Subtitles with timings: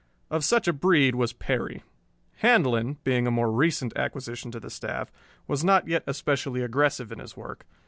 [0.31, 1.83] Of such a breed was Perry.
[2.37, 5.11] Handlon, being a more recent acquisition to the staff,
[5.45, 7.67] was not yet especially aggressive in his work.